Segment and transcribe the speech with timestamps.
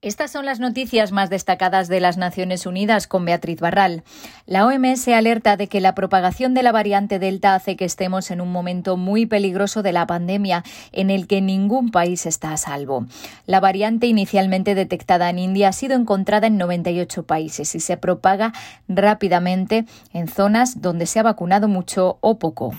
[0.00, 4.04] Estas son las noticias más destacadas de las Naciones Unidas con Beatriz Barral.
[4.46, 8.40] La OMS alerta de que la propagación de la variante Delta hace que estemos en
[8.40, 13.06] un momento muy peligroso de la pandemia en el que ningún país está a salvo.
[13.44, 18.52] La variante inicialmente detectada en India ha sido encontrada en 98 países y se propaga
[18.86, 22.72] rápidamente en zonas donde se ha vacunado mucho o poco.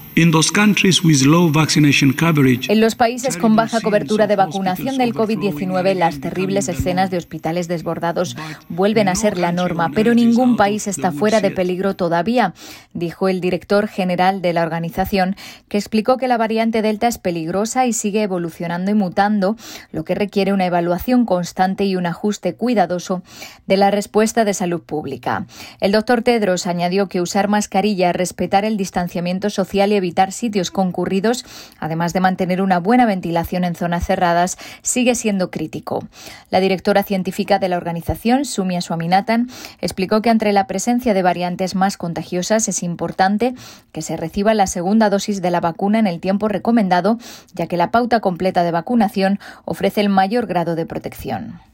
[2.70, 7.68] En los países con baja cobertura de vacunación del COVID-19, las terribles escenas de hospitales
[7.68, 8.36] desbordados
[8.70, 12.54] vuelven a ser la norma, pero ningún país está fuera de peligro todavía,
[12.94, 15.36] dijo el director general de la organización,
[15.68, 19.56] que explicó que la variante Delta es peligrosa y sigue evolucionando y mutando,
[19.92, 23.22] lo que requiere una evaluación constante y un ajuste cuidadoso
[23.68, 25.46] de la respuesta de salud pública.
[25.80, 31.46] El doctor Tedros añadió que usar mascarilla, respetar el distanciamiento social y evitar sitios concurridos,
[31.80, 36.08] además de mantener una buena ventilación en zonas cerradas, sigue siendo crítico.
[36.50, 39.50] La directora científica de la organización, Sumia Swaminathan,
[39.82, 43.54] explicó que entre la presencia de variantes más contagiosas es importante
[43.92, 47.18] que se reciba la segunda dosis de la vacuna en el tiempo recomendado,
[47.54, 51.69] ya que la pauta completa de vacunación ofrece el mayor grado de protección.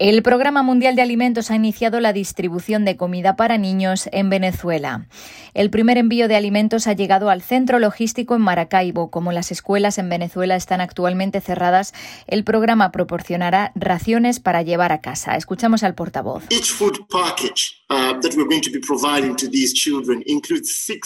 [0.00, 5.06] El Programa Mundial de Alimentos ha iniciado la distribución de comida para niños en Venezuela.
[5.54, 9.12] El primer envío de alimentos ha llegado al centro logístico en Maracaibo.
[9.12, 11.94] Como las escuelas en Venezuela están actualmente cerradas,
[12.26, 15.36] el programa proporcionará raciones para llevar a casa.
[15.36, 16.42] Escuchamos al portavoz.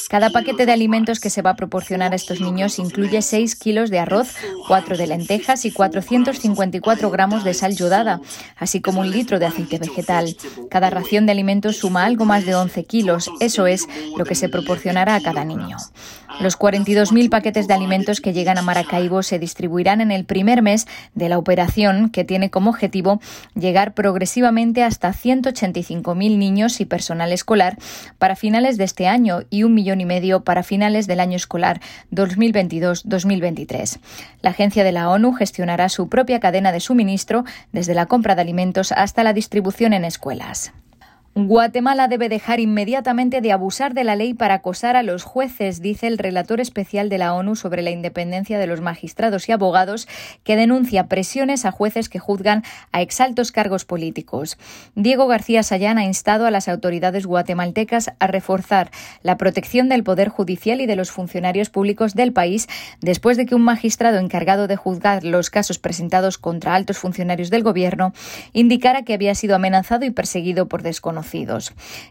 [0.08, 3.90] Cada paquete de alimentos que se va a proporcionar a estos niños incluye 6 kilos
[3.90, 4.34] de arroz,
[4.66, 8.22] 4 de lentejas y 454 gramos de sal yodada,
[8.56, 10.36] así como un litro de aceite vegetal.
[10.70, 13.30] Cada ración de alimentos suma algo más de 11 kilos.
[13.40, 15.76] Eso es lo que se proporcionará a cada niño.
[16.40, 20.86] Los 42.000 paquetes de alimentos que llegan a Maracaibo se distribuirán en el primer mes
[21.14, 23.20] de la operación, que tiene como objetivo
[23.56, 27.76] llegar progresivamente hasta 185.000 niños y personal escolar
[28.18, 31.80] para finales de este año y un millón y medio para finales del año escolar
[32.12, 33.98] 2022-2023.
[34.40, 38.42] La agencia de la ONU gestionará su propia cadena de suministro desde la compra de
[38.42, 40.72] alimentos hasta la distribución en escuelas.
[41.46, 46.08] Guatemala debe dejar inmediatamente de abusar de la ley para acosar a los jueces, dice
[46.08, 50.08] el relator especial de la ONU sobre la independencia de los magistrados y abogados,
[50.42, 54.58] que denuncia presiones a jueces que juzgan a exaltos cargos políticos.
[54.96, 58.90] Diego García Sayán ha instado a las autoridades guatemaltecas a reforzar
[59.22, 62.66] la protección del Poder Judicial y de los funcionarios públicos del país
[63.00, 67.62] después de que un magistrado encargado de juzgar los casos presentados contra altos funcionarios del
[67.62, 68.12] Gobierno
[68.52, 71.27] indicara que había sido amenazado y perseguido por desconocidos.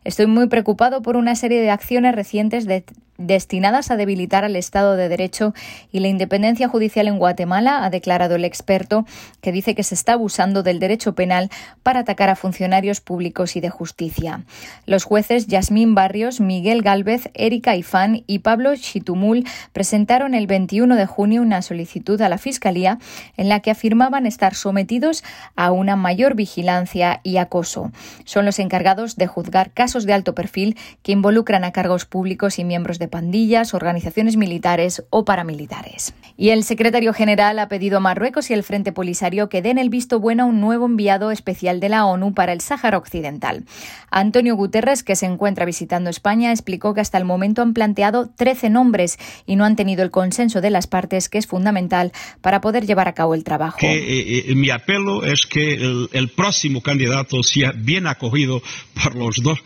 [0.03, 2.85] Estoy muy preocupado por una serie de acciones recientes de
[3.17, 5.53] destinadas a debilitar al Estado de Derecho
[5.91, 9.05] y la independencia judicial en Guatemala, ha declarado el experto,
[9.41, 11.49] que dice que se está abusando del derecho penal
[11.83, 14.43] para atacar a funcionarios públicos y de justicia.
[14.85, 21.05] Los jueces Yasmín Barrios, Miguel Gálvez, Erika Ifán y Pablo Chitumul presentaron el 21 de
[21.05, 22.99] junio una solicitud a la Fiscalía
[23.35, 25.23] en la que afirmaban estar sometidos
[25.55, 27.91] a una mayor vigilancia y acoso.
[28.25, 32.63] Son los encargados de juzgar casos de alto perfil que involucran a cargos públicos y
[32.63, 36.13] miembros de pandillas, organizaciones militares o paramilitares.
[36.37, 39.89] Y el secretario general ha pedido a Marruecos y el Frente Polisario que den el
[39.89, 43.65] visto bueno a un nuevo enviado especial de la ONU para el Sáhara Occidental.
[44.11, 48.69] Antonio Guterres, que se encuentra visitando España, explicó que hasta el momento han planteado 13
[48.69, 52.85] nombres y no han tenido el consenso de las partes, que es fundamental para poder
[52.85, 53.79] llevar a cabo el trabajo.
[53.81, 58.61] Eh, eh, mi apelo es que el, próximo candidato sea bien acogido
[59.01, 59.59] por, los dos,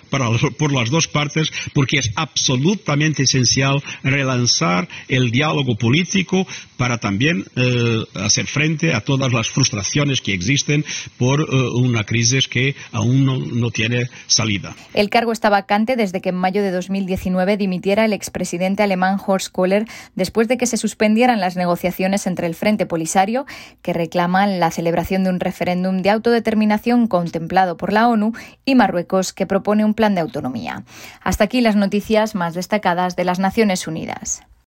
[0.57, 6.46] por las dos partes, porque es absolutamente esencial relanzar el diálogo político
[6.78, 10.84] para también eh, hacer frente a todas las frustraciones que existen
[11.18, 14.75] por eh, una crisis que aún no, tiene salida.
[14.94, 19.52] El cargo está vacante desde que en mayo de 2019 dimitiera el expresidente alemán Horst
[19.52, 23.46] Kohler después de que se suspendieran las negociaciones entre el Frente Polisario,
[23.81, 28.34] que reclaman la celebración de un referéndum de autodeterminación contemplado por la ONU,
[28.66, 30.84] y Marruecos, que propone un plan de autonomía.
[31.22, 34.41] Hasta aquí las noticias más destacadas de las Naciones Unidas.